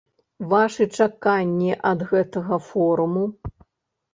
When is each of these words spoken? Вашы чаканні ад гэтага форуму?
Вашы 0.53 0.87
чаканні 0.99 1.71
ад 1.91 1.99
гэтага 2.13 2.59
форуму? 2.71 3.23